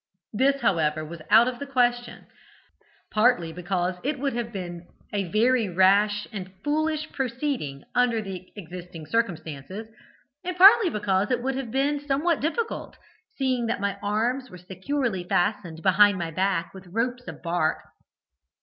This, 0.33 0.61
however, 0.61 1.05
was 1.05 1.21
out 1.29 1.47
of 1.47 1.59
the 1.59 1.67
question, 1.67 2.25
partly 3.11 3.53
because 3.53 3.97
it 4.03 4.17
would 4.17 4.33
have 4.33 4.51
been 4.51 4.87
a 5.13 5.25
very 5.29 5.69
rash 5.69 6.27
and 6.31 6.51
foolish 6.63 7.11
proceeding 7.11 7.83
under 7.93 8.17
existing 8.17 9.05
circumstances, 9.05 9.89
and 10.43 10.57
partly 10.57 10.89
because 10.89 11.29
it 11.29 11.43
would 11.43 11.53
have 11.55 11.69
been 11.69 11.99
somewhat 11.99 12.41
difficult, 12.41 12.97
seeing 13.37 13.67
that 13.67 13.79
my 13.79 13.99
arms 14.01 14.49
were 14.49 14.57
securely 14.57 15.23
fastened 15.23 15.83
behind 15.83 16.17
my 16.17 16.31
back 16.31 16.73
with 16.73 16.87
ropes 16.87 17.27
of 17.27 17.43
bark. 17.43 17.83